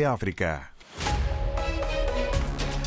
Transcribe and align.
África. 0.00 0.70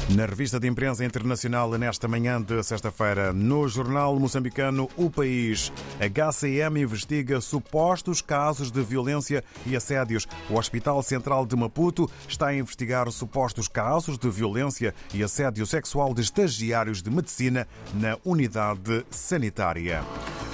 Na 0.10 0.26
revista 0.26 0.60
de 0.60 0.68
imprensa 0.68 1.06
internacional, 1.06 1.70
nesta 1.78 2.08
manhã 2.08 2.42
de 2.42 2.64
sexta-feira, 2.64 3.32
no 3.32 3.68
jornal 3.68 4.20
moçambicano 4.20 4.90
O 4.98 5.12
País, 5.12 5.72
a 6.00 6.10
HCM 6.10 6.82
investiga 6.82 7.40
supostos 7.42 8.24
casos 8.24 8.72
de 8.72 8.82
violência 8.82 9.44
e 9.68 9.76
assédios. 9.76 10.28
O 10.50 10.58
Hospital 10.58 11.04
Central 11.04 11.46
de 11.46 11.56
Maputo 11.56 12.10
está 12.28 12.48
a 12.48 12.56
investigar 12.56 13.12
supostos 13.12 13.68
casos 13.68 14.18
de 14.18 14.28
violência 14.32 14.92
e 15.14 15.24
assédio 15.24 15.68
sexual 15.68 16.12
de 16.12 16.22
estagiários 16.22 17.04
de 17.04 17.12
medicina 17.12 17.68
na 17.94 18.18
unidade 18.26 19.06
sanitária. 19.12 20.04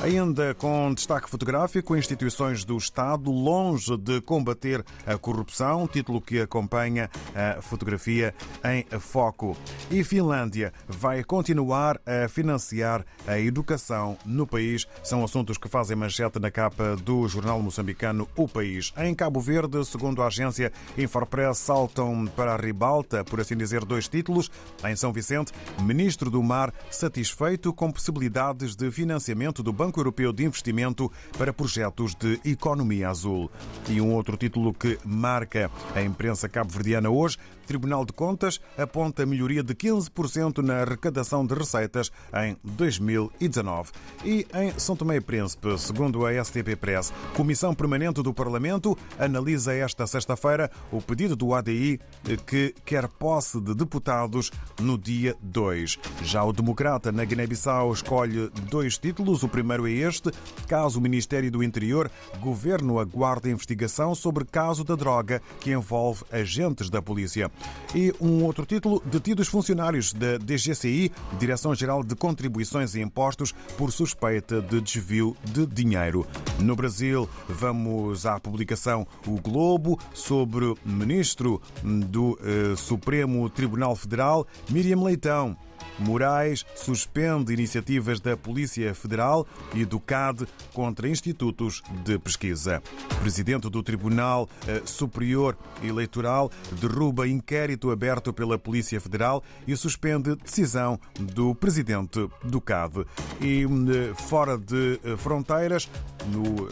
Ainda 0.02 0.56
com 0.56 0.92
destaque 0.96 1.30
fotográfico, 1.30 1.96
instituições 1.96 2.66
do 2.66 2.76
Estado 2.76 3.30
longe 3.30 3.96
de 3.96 4.20
combater 4.20 4.84
a 5.06 5.16
corrupção, 5.16 5.88
título 5.88 6.20
que 6.20 6.42
acompanha 6.42 7.08
a 7.36 7.62
fotografia 7.62 8.34
em 8.66 8.84
foco. 9.00 9.56
E 9.92 10.04
Finlândia 10.04 10.74
vai 10.88 11.24
continuar 11.24 12.02
a 12.04 12.28
financiar 12.28 13.06
a 13.28 13.38
educação 13.38 14.18
no 14.26 14.48
país. 14.48 14.88
São 15.04 15.24
assuntos 15.24 15.60
que 15.60 15.70
fazem 15.70 15.96
manchete 15.96 16.40
na 16.40 16.50
capa 16.50 16.96
do 16.96 17.28
jornal 17.28 17.62
moçambicano 17.62 18.28
O 18.36 18.48
País. 18.48 18.92
Em 18.98 19.14
Cabo 19.14 19.40
Verde, 19.40 19.86
segundo 19.86 20.24
a 20.24 20.28
agência 20.28 20.72
Infopress, 20.98 21.60
saltam 21.60 22.26
para 22.36 22.56
a 22.56 22.58
ribalta, 22.58 23.24
por 23.24 23.40
assim 23.40 23.56
dizer, 23.56 23.86
dois 23.86 24.08
títulos. 24.08 24.50
Em 24.84 24.96
São 24.96 25.14
Vicente, 25.14 25.52
ministro 25.84 26.32
do 26.32 26.42
Mar 26.42 26.74
satisfeito 26.90 27.72
com 27.72 27.92
possibilidades 27.92 28.76
de 28.76 28.90
financiamento 28.90 29.62
do 29.62 29.72
Banco 29.72 29.91
Banco 29.92 30.00
Europeu 30.00 30.32
de 30.32 30.46
Investimento 30.46 31.12
para 31.38 31.52
projetos 31.52 32.16
de 32.16 32.40
economia 32.46 33.10
azul. 33.10 33.52
E 33.90 34.00
um 34.00 34.14
outro 34.14 34.38
título 34.38 34.74
que 34.74 34.98
marca 35.04 35.70
a 35.94 36.02
imprensa 36.02 36.48
cabo-verdiana 36.48 37.10
hoje: 37.10 37.38
Tribunal 37.68 38.06
de 38.06 38.14
Contas 38.14 38.60
aponta 38.78 39.26
melhoria 39.26 39.64
de 39.64 39.74
15% 39.74 40.60
na 40.60 40.82
arrecadação 40.82 41.46
de 41.46 41.54
receitas 41.54 42.12
em 42.44 42.58
2019. 42.64 43.92
E 44.26 44.46
em 44.54 44.78
São 44.78 44.96
Tomé 44.96 45.18
e 45.18 45.22
Príncipe, 45.22 45.78
segundo 45.78 46.26
a 46.26 46.44
STP 46.44 46.76
Press, 46.76 47.14
Comissão 47.34 47.74
Permanente 47.74 48.22
do 48.22 48.34
Parlamento 48.34 48.98
analisa 49.18 49.74
esta 49.74 50.08
sexta-feira 50.08 50.72
o 50.92 51.02
pedido 51.02 51.36
do 51.36 51.54
ADI 51.54 52.00
que 52.46 52.74
quer 52.86 53.08
posse 53.08 53.60
de 53.60 53.74
deputados 53.74 54.52
no 54.80 54.98
dia 54.98 55.36
2. 55.42 56.00
Já 56.24 56.44
o 56.44 56.54
Democrata 56.54 57.12
na 57.12 57.24
Guiné-Bissau 57.24 57.94
escolhe 57.94 58.50
dois 58.70 58.98
títulos. 58.98 59.44
O 59.44 59.50
primeiro 59.50 59.81
é 59.86 59.92
este. 59.92 60.32
Caso 60.68 61.00
o 61.00 61.02
Ministério 61.02 61.52
do 61.52 61.64
Interior, 61.64 62.10
governo 62.40 63.00
aguarda 63.00 63.50
investigação 63.50 64.16
sobre 64.16 64.46
caso 64.46 64.84
da 64.84 64.96
droga 64.96 65.42
que 65.60 65.72
envolve 65.72 66.24
agentes 66.32 66.90
da 66.90 67.02
polícia. 67.02 67.52
E 67.96 68.14
um 68.20 68.44
outro 68.44 68.66
título: 68.66 69.02
detidos 69.06 69.48
funcionários 69.48 70.14
da 70.14 70.38
DGCI, 70.38 71.12
Direção-Geral 71.40 72.04
de 72.04 72.16
Contribuições 72.16 72.96
e 72.96 73.02
Impostos, 73.02 73.54
por 73.78 73.92
suspeita 73.92 74.62
de 74.62 74.82
desvio 74.82 75.36
de 75.44 75.66
dinheiro. 75.66 76.26
No 76.60 76.76
Brasil, 76.76 77.28
vamos 77.48 78.26
à 78.26 78.40
publicação 78.40 79.08
O 79.26 79.40
Globo 79.40 80.00
sobre 80.14 80.76
ministro 80.86 81.62
do 81.84 82.38
eh, 82.44 82.76
Supremo 82.76 83.50
Tribunal 83.50 83.96
Federal, 83.96 84.48
Miriam 84.70 85.04
Leitão. 85.04 85.58
Moraes 86.00 86.66
suspende 86.76 87.54
iniciativas 87.54 88.20
da 88.20 88.36
Polícia 88.36 88.94
Federal 88.94 89.48
e 89.74 89.86
do 89.86 90.00
CAD 90.00 90.48
contra 90.74 91.08
institutos 91.08 91.82
de 92.04 92.18
pesquisa. 92.20 92.82
Presidente 93.20 93.70
do 93.70 93.84
Tribunal 93.84 94.50
eh, 94.68 94.82
Superior 94.86 95.58
Eleitoral 95.84 96.52
derruba 96.80 97.28
inquérito 97.28 97.92
aberto 97.92 98.34
pela 98.34 98.58
Polícia 98.58 99.00
Federal 99.00 99.44
e 99.68 99.76
suspende 99.76 100.36
decisão 100.36 101.00
do 101.20 101.54
presidente 101.56 102.30
do 102.44 102.62
CAD. 102.62 103.06
E 103.40 103.64
eh, 103.64 104.14
fora 104.16 104.58
de 104.58 105.00
eh, 105.04 105.18
fronteiras, 105.18 105.90
no 106.28 106.68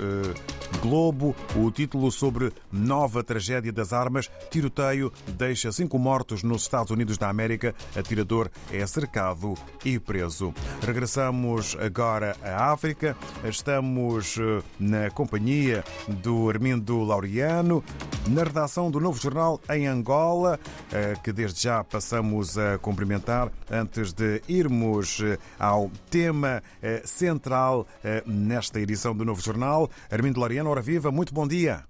Globo, 0.81 1.35
o 1.55 1.69
título 1.69 2.11
sobre 2.11 2.53
nova 2.71 3.23
tragédia 3.23 3.71
das 3.71 3.91
armas, 3.91 4.31
tiroteio 4.49 5.11
deixa 5.27 5.71
cinco 5.71 5.99
mortos 5.99 6.41
nos 6.41 6.61
Estados 6.61 6.91
Unidos 6.91 7.17
da 7.17 7.29
América, 7.29 7.75
atirador 7.95 8.49
é 8.71 8.85
cercado 8.87 9.55
e 9.83 9.99
preso. 9.99 10.53
Regressamos 10.81 11.75
agora 11.79 12.35
à 12.41 12.71
África, 12.71 13.15
estamos 13.43 14.37
eh, 14.37 14.61
na 14.79 15.09
companhia 15.09 15.83
do 16.07 16.49
Armindo 16.49 17.03
Laureano, 17.03 17.83
na 18.27 18.43
redação 18.43 18.89
do 18.89 18.99
Novo 18.99 19.21
Jornal 19.21 19.59
em 19.69 19.85
Angola, 19.85 20.59
eh, 20.91 21.13
que 21.23 21.33
desde 21.33 21.63
já 21.63 21.83
passamos 21.83 22.57
a 22.57 22.77
cumprimentar 22.77 23.51
antes 23.69 24.13
de 24.13 24.41
irmos 24.47 25.19
eh, 25.21 25.37
ao 25.59 25.91
tema 26.09 26.63
central 27.03 27.85
nesta 28.25 28.79
edição 28.79 29.15
do 29.15 29.25
Novo 29.25 29.41
Jornal. 29.41 29.89
Armindo 30.09 30.39
Laureano, 30.39 30.68
Hora 30.69 30.81
Viva, 30.83 31.11
muito 31.11 31.33
bom 31.33 31.47
dia. 31.47 31.83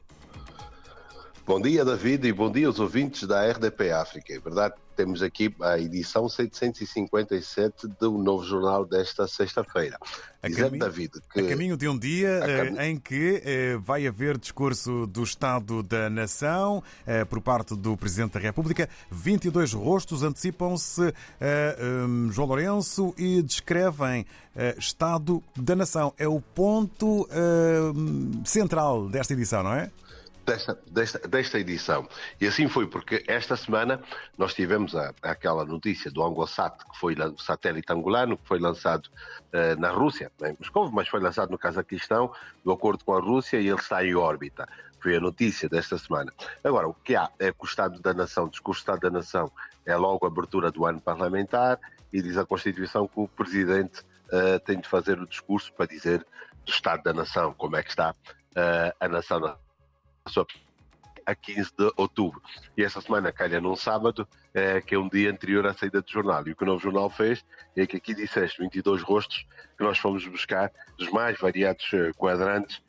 Bom 1.45 1.59
dia, 1.59 1.83
David, 1.83 2.25
e 2.25 2.31
bom 2.31 2.49
dia 2.49 2.67
aos 2.67 2.79
ouvintes 2.79 3.27
da 3.27 3.45
RDP 3.45 3.91
África. 3.91 4.33
É 4.33 4.39
verdade, 4.39 4.75
temos 4.99 5.23
aqui 5.23 5.55
a 5.61 5.79
edição 5.79 6.27
757 6.27 7.87
do 7.97 8.17
novo 8.17 8.43
jornal 8.43 8.85
desta 8.85 9.25
sexta-feira. 9.29 9.97
Dizendo, 10.43 10.77
David, 10.77 11.21
que... 11.31 11.39
A 11.39 11.47
caminho 11.47 11.77
de 11.77 11.87
um 11.87 11.97
dia 11.97 12.41
cam... 12.41 12.83
em 12.83 12.99
que 12.99 13.41
eh, 13.45 13.77
vai 13.77 14.05
haver 14.05 14.37
discurso 14.37 15.07
do 15.07 15.23
Estado 15.23 15.81
da 15.81 16.09
Nação 16.09 16.83
eh, 17.07 17.23
por 17.23 17.39
parte 17.39 17.77
do 17.77 17.95
Presidente 17.95 18.33
da 18.33 18.41
República. 18.41 18.89
22 19.09 19.71
rostos 19.71 20.21
antecipam-se 20.21 21.13
eh, 21.39 21.77
um, 22.05 22.29
João 22.29 22.49
Lourenço 22.49 23.13
e 23.17 23.41
descrevem 23.41 24.25
Estado 24.77 25.41
da 25.55 25.77
Nação. 25.77 26.13
É 26.17 26.27
o 26.27 26.41
ponto 26.41 27.29
central 28.43 29.07
desta 29.07 29.31
edição, 29.31 29.63
não 29.63 29.73
é? 29.73 29.89
Desta, 30.49 30.79
desta, 30.87 31.19
desta, 31.27 31.59
edição. 31.59 32.09
E 32.41 32.47
assim 32.47 32.67
foi, 32.67 32.87
porque 32.87 33.23
esta 33.27 33.55
semana 33.55 34.01
nós 34.35 34.55
tivemos 34.55 34.95
a, 34.95 35.13
aquela 35.21 35.63
notícia 35.63 36.09
do 36.09 36.23
Angosat, 36.23 36.75
que 36.91 36.97
foi 36.97 37.13
o 37.13 37.37
satélite 37.37 37.93
angolano, 37.93 38.35
que 38.35 38.47
foi 38.47 38.57
lançado 38.57 39.05
uh, 39.53 39.79
na 39.79 39.91
Rússia, 39.91 40.31
em 40.41 40.55
Moscou, 40.57 40.91
mas 40.91 41.07
foi 41.07 41.19
lançado 41.19 41.51
no 41.51 41.57
Cazaquistão, 41.57 42.31
de 42.65 42.71
acordo 42.71 43.05
com 43.05 43.13
a 43.13 43.19
Rússia, 43.19 43.61
e 43.61 43.67
ele 43.67 43.79
está 43.79 44.03
em 44.03 44.15
órbita. 44.15 44.67
Foi 44.99 45.15
a 45.15 45.19
notícia 45.19 45.69
desta 45.69 45.99
semana. 45.99 46.33
Agora, 46.63 46.87
o 46.87 46.95
que 46.95 47.15
há 47.15 47.29
é 47.37 47.51
que 47.51 47.61
o 47.61 47.65
Estado 47.65 47.99
da 48.01 48.11
Nação, 48.11 48.45
o 48.45 48.49
discurso 48.49 48.81
do 48.81 48.91
Estado 48.91 49.01
da 49.01 49.19
Nação, 49.19 49.51
é 49.85 49.95
logo 49.95 50.25
a 50.25 50.29
abertura 50.29 50.71
do 50.71 50.83
ano 50.83 50.99
parlamentar 50.99 51.79
e 52.11 52.23
diz 52.23 52.37
a 52.37 52.45
Constituição 52.45 53.07
que 53.07 53.19
o 53.19 53.27
Presidente 53.27 54.01
uh, 54.33 54.59
tem 54.65 54.79
de 54.79 54.89
fazer 54.89 55.19
o 55.19 55.27
discurso 55.27 55.71
para 55.73 55.85
dizer 55.85 56.25
do 56.65 56.71
Estado 56.71 57.03
da 57.03 57.13
Nação, 57.13 57.53
como 57.53 57.75
é 57.75 57.83
que 57.83 57.91
está 57.91 58.11
uh, 58.11 58.95
a 58.99 59.07
nação 59.07 59.39
sua 60.29 60.45
a 61.25 61.35
15 61.35 61.71
de 61.77 61.91
outubro. 61.95 62.41
E 62.75 62.83
essa 62.83 62.99
semana 63.01 63.31
calha 63.31 63.61
num 63.61 63.75
sábado, 63.75 64.27
é, 64.53 64.81
que 64.81 64.95
é 64.95 64.99
um 64.99 65.07
dia 65.07 65.29
anterior 65.29 65.65
à 65.67 65.73
saída 65.73 66.01
do 66.01 66.11
jornal. 66.11 66.47
E 66.47 66.51
o 66.51 66.55
que 66.55 66.63
o 66.63 66.65
novo 66.65 66.81
jornal 66.81 67.09
fez 67.09 67.45
é 67.75 67.85
que 67.85 67.97
aqui 67.97 68.15
disseste 68.15 68.59
22 68.59 69.03
rostos 69.03 69.45
que 69.77 69.83
nós 69.83 69.99
fomos 69.99 70.25
buscar 70.27 70.71
dos 70.97 71.09
mais 71.09 71.37
variados 71.39 71.85
eh, 71.93 72.11
quadrantes 72.17 72.81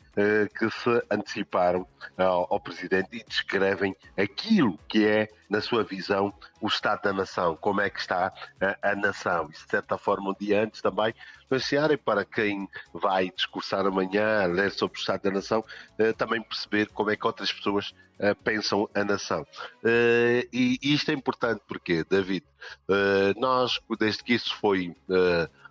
que 0.58 0.70
se 0.70 1.02
anteciparam 1.10 1.86
ao, 2.16 2.60
Presidente 2.60 3.16
e 3.16 3.24
descrevem 3.24 3.96
aquilo 4.16 4.78
que 4.88 5.06
é, 5.06 5.28
na 5.48 5.60
sua 5.60 5.82
visão, 5.82 6.32
o 6.60 6.68
Estado 6.68 7.02
da 7.02 7.12
Nação, 7.12 7.56
como 7.56 7.80
é 7.80 7.88
que 7.88 8.00
está 8.00 8.32
a, 8.60 8.90
a 8.90 8.94
nação. 8.94 9.46
E, 9.48 9.52
de 9.52 9.70
certa 9.70 9.96
forma, 9.96 10.30
um 10.30 10.34
dia 10.38 10.62
antes 10.62 10.80
também, 10.80 11.14
anunciarem 11.50 11.96
para 11.96 12.24
quem 12.24 12.68
vai 12.92 13.30
discursar 13.30 13.86
amanhã, 13.86 14.46
ler 14.46 14.70
sobre 14.72 14.98
o 14.98 15.00
Estado 15.00 15.22
da 15.22 15.30
Nação, 15.30 15.64
eh, 15.98 16.12
também 16.12 16.42
perceber 16.42 16.88
como 16.88 17.10
é 17.10 17.16
que 17.16 17.26
outras 17.26 17.52
pessoas 17.52 17.94
eh, 18.18 18.34
pensam 18.34 18.88
a 18.94 19.02
nação. 19.02 19.44
e 20.52 20.78
isto 20.82 21.10
é 21.10 21.14
importante 21.14 21.62
porque, 21.66 22.04
David, 22.08 22.44
nós, 23.36 23.80
desde 23.98 24.22
que 24.22 24.34
isso 24.34 24.54
foi 24.56 24.94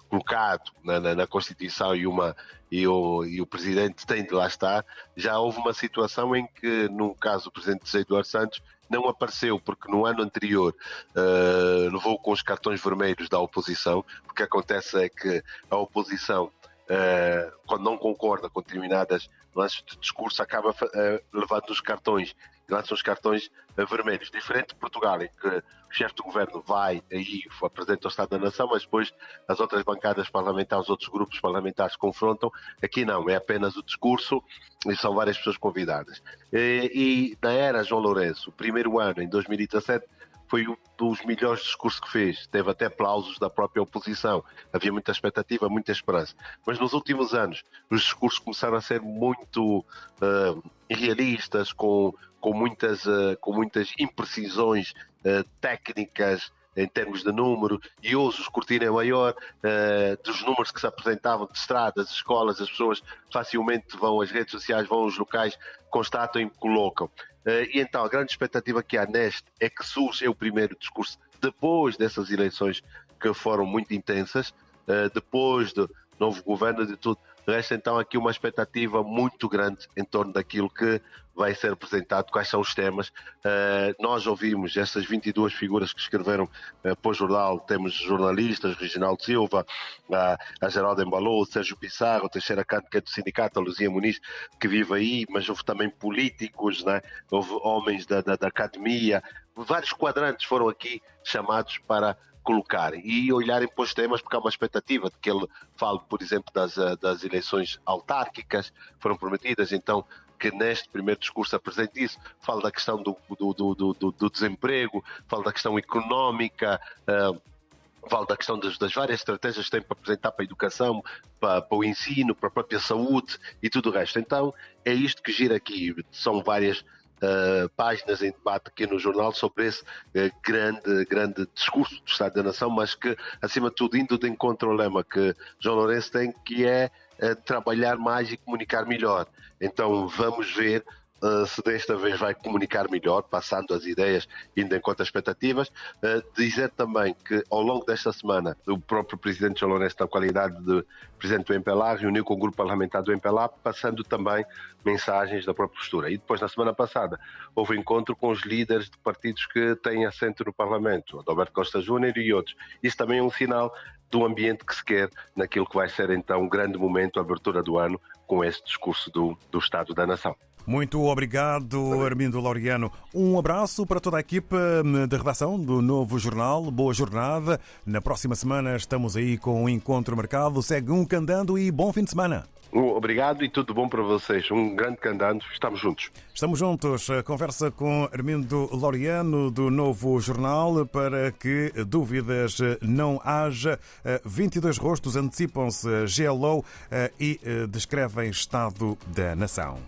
colocado 0.10 0.72
na, 0.84 1.00
na, 1.00 1.16
na 1.16 1.28
Constituição 1.28 1.96
e, 1.96 2.08
uma, 2.08 2.36
e, 2.72 2.88
o, 2.88 3.24
e 3.24 3.40
o 3.42 3.46
Presidente 3.46 4.06
tem 4.06 4.24
de 4.24 4.34
lá 4.34 4.48
estar, 4.48 4.86
já 5.16 5.38
houve 5.40 5.60
uma 5.60 5.74
situação 5.74 6.36
em 6.36 6.48
que, 6.48 6.90
no 6.90 7.14
caso 7.16 7.46
do 7.46 7.52
Presidente 7.52 7.86
José 7.86 8.00
Eduardo 8.00 8.28
Santos, 8.28 8.62
não 8.90 9.08
apareceu 9.08 9.60
porque 9.60 9.90
no 9.90 10.06
ano 10.06 10.24
anterior 10.24 10.76
uh, 11.16 11.94
levou 11.94 12.18
com 12.18 12.32
os 12.32 12.42
cartões 12.42 12.82
vermelhos 12.82 13.30
da 13.30 13.40
oposição. 13.40 14.04
O 14.28 14.34
que 14.34 14.42
acontece 14.42 15.04
é 15.04 15.08
que 15.08 15.44
a 15.70 15.78
oposição, 15.78 16.46
uh, 16.46 17.52
quando 17.68 17.84
não 17.84 17.98
concorda 17.98 18.50
com 18.50 18.62
determinadas 18.62 19.30
lance 19.56 19.84
de 19.86 19.98
discurso, 19.98 20.42
acaba 20.42 20.72
uh, 20.72 21.24
levando 21.34 21.69
os 21.69 21.81
cartões, 21.81 22.36
lança 22.69 22.94
os 22.94 23.01
cartões 23.01 23.50
vermelhos. 23.86 24.30
Diferente 24.30 24.69
de 24.69 24.75
Portugal, 24.75 25.22
em 25.22 25.30
que 25.40 25.48
o 25.48 25.92
chefe 25.92 26.16
do 26.16 26.24
governo 26.24 26.62
vai 26.66 27.01
aí, 27.12 27.44
apresenta 27.63 28.07
o 28.07 28.10
Estado 28.10 28.30
da 28.30 28.38
Nação, 28.38 28.68
mas 28.68 28.84
depois 28.84 29.13
as 29.48 29.60
outras 29.60 29.84
bancadas 29.84 30.30
parlamentares, 30.30 30.86
os 30.86 30.90
outros 30.90 31.10
grupos 31.10 31.40
parlamentares 31.40 31.96
confrontam. 31.96 32.51
Aqui 32.84 33.06
não, 33.06 33.30
é 33.30 33.36
apenas 33.36 33.75
o 33.75 33.84
discurso 33.84 34.44
e 34.86 34.96
são 34.96 35.16
várias 35.16 35.38
pessoas 35.38 35.57
convidadas. 35.57 36.22
E, 36.54 36.92
e 36.94 37.38
na 37.42 37.52
era 37.52 37.84
João 37.84 38.02
Lourenço, 38.02 38.50
o 38.50 38.54
primeiro 38.54 39.00
ano, 39.00 39.22
em 39.22 39.30
2017, 39.30 40.06
foi 40.50 40.68
um 40.68 40.75
dos 40.98 41.24
melhores 41.24 41.63
discursos 41.63 42.00
que 42.00 42.12
fez. 42.12 42.48
Teve 42.48 42.72
até 42.72 42.86
aplausos 42.86 43.38
da 43.38 43.50
própria 43.50 43.84
oposição. 43.84 44.44
Havia 44.74 44.92
muita 44.92 45.12
expectativa, 45.12 45.69
muita 45.69 45.92
esperança. 45.92 46.36
Mas 46.66 46.80
nos 46.80 46.92
últimos 46.94 47.34
anos, 47.34 47.63
os 47.90 48.01
discursos 48.01 48.40
começaram 48.40 48.75
a 48.75 48.81
ser 48.81 49.00
muito 49.00 49.80
uh, 49.80 50.72
irrealistas, 50.90 51.72
com, 51.72 52.13
com, 52.42 52.54
muitas, 52.54 53.06
uh, 53.06 53.38
com 53.40 53.54
muitas 53.54 53.94
imprecisões 54.00 54.92
uh, 55.24 55.48
técnicas 55.62 56.52
em 56.75 56.88
termos 56.88 57.24
de 57.24 57.31
número, 57.31 57.80
e 58.01 58.16
hoje 58.16 58.39
o 58.39 58.42
escrutínio 58.42 58.88
é 58.88 58.92
maior, 58.92 59.33
uh, 59.33 60.24
dos 60.24 60.42
números 60.44 60.71
que 60.71 60.80
se 60.80 60.88
apresentavam 60.88 61.48
de 61.48 61.57
estradas, 61.57 62.10
escolas, 62.10 62.62
as 62.62 62.69
pessoas 62.69 63.04
facilmente 63.31 63.98
vão 63.98 64.21
às 64.21 64.31
redes 64.31 64.51
sociais, 64.51 64.88
vão 64.88 65.00
aos 65.00 65.18
locais, 65.18 65.57
constatam 65.89 66.42
e 66.42 66.50
colocam. 66.50 67.07
Uh, 67.45 67.66
e 67.74 67.80
então 67.80 68.04
a 68.04 68.10
grande 68.10 68.31
expectativa 68.31 68.83
que 68.83 68.98
há 68.98 69.06
neste 69.06 69.44
é 69.60 69.69
que 69.69 69.86
surge 69.86 70.27
o 70.27 70.36
primeiro 70.36 70.77
discurso 70.77 71.18
depois 71.42 71.98
dessas 71.98 72.30
eleições 72.30 72.83
que 73.19 73.33
foram 73.33 73.66
muito 73.66 73.94
intensas, 73.94 74.50
uh, 74.50 75.10
depois 75.13 75.74
do 75.74 75.89
novo 76.19 76.44
governo, 76.44 76.86
de 76.86 76.95
tudo. 76.95 77.19
Resta 77.48 77.76
então 77.76 77.98
aqui 77.98 78.18
uma 78.18 78.32
expectativa 78.32 79.04
muito 79.04 79.50
grande 79.50 79.88
em 79.98 80.04
torno 80.04 80.32
daquilo 80.34 80.70
que 80.70 81.02
vai 81.40 81.56
ser 81.56 81.72
apresentado, 81.72 82.32
quais 82.32 82.50
são 82.50 82.60
os 82.60 82.76
temas. 82.76 83.08
Uh, 83.08 83.96
nós 83.98 84.28
ouvimos 84.28 84.76
essas 84.76 85.06
22 85.06 85.54
figuras 85.54 85.94
que 85.94 86.02
escreveram 86.02 86.44
uh, 86.44 86.96
para 86.98 87.12
o 87.12 87.14
jornal, 87.14 87.62
temos 87.62 87.94
jornalistas, 87.94 88.76
Reginaldo 88.76 89.24
Silva, 89.24 89.66
a 90.12 90.70
Geraldo 90.70 91.02
Embalou, 91.02 91.46
Sérgio 91.46 91.78
Pissarro, 91.78 92.28
Teixeira 92.28 92.66
Canto, 92.66 92.90
que 92.90 92.98
é 92.98 93.02
do 93.02 93.10
sindicato, 93.10 93.58
a 93.58 93.64
Luzia 93.64 93.90
Muniz, 93.90 94.20
que 94.60 94.68
vive 94.68 94.94
aí, 94.94 95.26
mas 95.30 95.48
houve 95.48 95.64
também 95.64 95.90
políticos, 95.90 96.84
né? 96.84 97.02
houve 97.32 97.52
homens 97.64 98.06
da, 98.06 98.20
da, 98.20 98.36
da 98.36 98.48
academia, 98.48 99.24
vários 99.56 99.94
quadrantes 99.94 100.46
foram 100.46 100.68
aqui 100.68 101.02
chamados 101.24 101.78
para 101.88 102.18
colocar 102.50 102.96
e 102.96 103.31
olharem 103.31 103.68
para 103.68 103.84
os 103.84 103.94
temas, 103.94 104.24
porque 104.24 104.36
há 104.36 104.40
uma 104.40 104.50
expectativa 104.50 105.07
de 105.07 105.16
que 105.22 105.30
ele 105.30 105.46
fale, 105.78 106.00
por 106.10 106.19
exemplo, 106.19 106.51
das, 106.51 106.74
das 107.00 107.24
eleições 107.24 107.80
autárquicas 107.86 108.72
que 108.72 109.00
foram 109.00 109.16
prometidas, 109.16 109.72
então 109.72 110.04
que 110.40 110.50
neste 110.50 110.90
primeiro 110.90 111.19
discurso 111.19 111.56
apresente 111.56 112.04
isso, 112.04 112.18
fala 112.40 112.63
da 112.63 112.72
questão 112.72 113.04
do, 113.04 113.16
do, 113.38 113.54
do, 113.54 113.94
do, 113.94 114.12
do 114.12 114.30
desemprego, 114.31 115.04
fala 115.28 115.44
da 115.44 115.54
questão 115.54 115.78
económica, 115.78 116.81
uh, 117.01 118.25
da 118.25 118.36
questão 118.36 118.57
das, 118.57 118.80
das, 118.80 118.94
várias 118.94 119.19
estratégias 119.19 119.66
que 119.66 119.72
tem 119.72 119.81
para 119.84 119.95
apresentar 119.95 120.31
para 120.31 120.42
a 120.44 120.48
educação, 120.48 121.04
para, 121.40 121.62
para, 121.62 121.78
o 121.78 121.84
ensino, 121.84 122.34
para 122.34 122.48
a 122.48 122.52
própria 122.52 122.80
saúde 122.80 123.38
e 123.62 123.69
tudo 123.69 123.90
o 123.90 123.94
resto. 123.94 124.18
Então, 124.18 124.52
é 124.84 124.92
isto 124.92 125.22
que 125.22 125.31
gira 125.31 125.56
aqui. 125.56 125.94
São 126.10 126.42
várias 126.42 126.84
uh, 127.21 127.69
páginas 127.75 128.21
em 128.21 128.31
debate 128.31 128.68
aqui 128.68 128.88
no 128.88 129.00
jornal 129.00 129.33
sobre 129.33 129.68
esse 129.68 129.81
uh, 129.81 130.31
grande, 130.44 131.06
grande 131.06 131.48
discurso 131.54 131.95
do 131.95 132.07
Estado 132.07 132.36
da 132.36 132.44
Nação, 132.44 132.69
mas 132.69 132.95
que, 132.95 133.16
acima 133.42 133.69
de 133.69 133.75
tudo, 133.75 133.98
indo 133.98 134.18
de 134.18 134.27
encontro 134.27 134.69
ao 134.69 134.75
lema 134.75 135.04
que 135.04 135.36
João 135.60 135.77
Lourenço 135.77 136.12
tem, 136.12 136.33
que 136.45 136.66
é 136.66 136.89
uh, 137.21 137.36
trabalhar 137.44 137.98
mais 137.98 138.31
e 138.31 138.38
comunicar 138.38 138.86
melhor. 138.86 139.27
Então, 139.62 140.07
vamos 140.07 140.56
ver 140.56 140.83
Uh, 141.21 141.45
se 141.45 141.62
desta 141.62 141.95
vez 141.98 142.18
vai 142.19 142.33
comunicar 142.33 142.89
melhor, 142.89 143.24
passando 143.24 143.74
as 143.74 143.86
ideias, 143.86 144.27
indo 144.56 144.75
em 144.75 144.80
conta 144.80 145.04
as 145.04 145.07
expectativas. 145.07 145.68
Uh, 145.98 146.24
dizer 146.36 146.69
também 146.69 147.13
que 147.13 147.44
ao 147.50 147.62
longo 147.62 147.86
desta 147.86 148.12
semana, 148.13 148.56
o 148.68 148.80
próprio 148.80 149.18
presidente 149.18 149.63
Lourenço, 149.66 149.98
na 150.00 150.07
qualidade 150.07 150.57
de 150.63 150.83
presidente 151.18 151.48
do 151.48 151.54
MPLA, 151.54 151.95
reuniu 151.95 152.24
com 152.24 152.33
o 152.33 152.38
grupo 152.38 152.56
parlamentar 152.56 153.04
do 153.04 153.12
MPLA, 153.12 153.50
passando 153.50 154.04
também 154.04 154.45
mensagens 154.86 155.45
da 155.45 155.54
própria 155.54 155.77
postura. 155.77 156.10
E 156.10 156.18
depois, 156.18 156.39
na 156.39 156.48
semana 156.48 156.74
passada, 156.74 157.19
houve 157.54 157.77
encontro 157.77 158.16
com 158.16 158.30
os 158.30 158.44
líderes 158.44 158.89
de 158.89 158.98
partidos 159.00 159.45
que 159.45 159.75
têm 159.77 160.06
assento 160.06 160.44
no 160.45 160.54
Parlamento, 160.54 161.19
Adalberto 161.19 161.51
Costa 161.51 161.81
Júnior 161.81 162.18
e 162.18 162.33
outros. 162.33 162.56
Isso 162.81 162.95
também 162.95 163.19
é 163.19 163.24
um 163.24 163.30
sinal 163.30 163.74
do 164.10 164.25
ambiente 164.25 164.66
que 164.66 164.74
se 164.74 164.83
quer 164.83 165.10
naquilo 165.36 165.68
que 165.68 165.75
vai 165.75 165.88
ser 165.88 166.10
então 166.10 166.42
um 166.42 166.50
grande 166.50 166.77
momento, 166.77 167.19
a 167.19 167.21
abertura 167.21 167.62
do 167.62 167.77
ano, 167.77 168.00
com 168.25 168.44
esse 168.44 168.63
discurso 168.63 169.12
do, 169.12 169.38
do 169.51 169.60
Estado 169.60 169.94
da 169.94 170.07
Nação. 170.07 170.36
Muito 170.69 171.01
obrigado, 171.01 172.00
Armindo 172.06 172.39
Laureano. 172.39 172.92
Um 173.12 173.39
abraço 173.39 173.88
para 173.88 174.00
toda 174.00 174.18
a 174.18 174.19
equipa 174.19 174.56
hum, 174.86 175.07
da 175.07 175.18
redação 175.18 175.60
do 175.60 175.81
Novo 175.81 176.19
Jornal. 176.19 176.69
Boa 176.69 176.94
jornada. 176.94 177.60
Na 177.83 178.00
próxima 178.00 178.36
semana 178.36 178.75
estamos 178.75 179.18
aí 179.18 179.36
com 179.36 179.63
um 179.63 179.68
encontro 179.68 180.16
marcado. 180.16 180.62
Segue 180.62 180.92
um 180.92 181.04
candando 181.04 181.57
e 181.57 181.71
bom 181.71 181.92
fim 181.92 182.04
de 182.04 182.12
semana. 182.12 182.45
Obrigado 182.71 183.44
e 183.44 183.50
tudo 183.50 183.74
bom 183.74 183.89
para 183.89 184.04
vocês. 184.04 184.51
Um 184.51 184.75
grande 184.75 184.98
candando. 184.98 185.44
Estamos 185.51 185.80
juntos. 185.80 186.12
Estamos 186.31 186.60
juntos. 186.60 187.07
Conversa 187.25 187.71
com 187.71 188.07
Armindo 188.13 188.69
Laureano 188.71 189.50
do 189.50 189.71
Novo 189.71 190.21
Jornal 190.21 190.86
para 190.86 191.31
que 191.31 191.74
dúvidas 191.88 192.60
não 192.80 193.19
haja. 193.25 193.80
22 194.24 194.77
rostos 194.77 195.16
antecipam-se 195.16 195.88
GLO 196.16 196.63
eh, 196.92 197.12
e 197.19 197.39
eh, 197.44 197.66
descrevem 197.66 198.30
estado 198.30 198.95
da 199.07 199.36
nação. 199.36 199.80